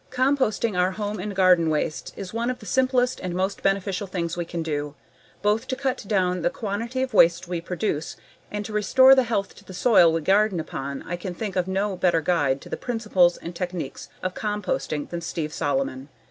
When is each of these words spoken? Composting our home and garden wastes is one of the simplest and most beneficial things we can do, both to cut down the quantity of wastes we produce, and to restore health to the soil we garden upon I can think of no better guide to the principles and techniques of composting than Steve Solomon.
Composting 0.09 0.75
our 0.75 0.93
home 0.93 1.19
and 1.19 1.35
garden 1.35 1.69
wastes 1.69 2.11
is 2.15 2.33
one 2.33 2.49
of 2.49 2.57
the 2.57 2.65
simplest 2.65 3.19
and 3.19 3.35
most 3.35 3.61
beneficial 3.61 4.07
things 4.07 4.35
we 4.35 4.45
can 4.45 4.63
do, 4.63 4.95
both 5.43 5.67
to 5.67 5.75
cut 5.75 6.03
down 6.07 6.41
the 6.41 6.49
quantity 6.49 7.03
of 7.03 7.13
wastes 7.13 7.47
we 7.47 7.61
produce, 7.61 8.17
and 8.49 8.65
to 8.65 8.73
restore 8.73 9.13
health 9.15 9.53
to 9.53 9.63
the 9.63 9.75
soil 9.75 10.11
we 10.11 10.21
garden 10.21 10.59
upon 10.59 11.03
I 11.03 11.17
can 11.17 11.35
think 11.35 11.55
of 11.55 11.67
no 11.67 11.95
better 11.95 12.19
guide 12.19 12.61
to 12.61 12.69
the 12.69 12.77
principles 12.77 13.37
and 13.37 13.55
techniques 13.55 14.09
of 14.23 14.33
composting 14.33 15.07
than 15.11 15.21
Steve 15.21 15.53
Solomon. 15.53 16.09